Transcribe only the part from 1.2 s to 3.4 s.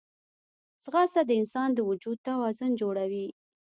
د انسان د وجود توازن جوړوي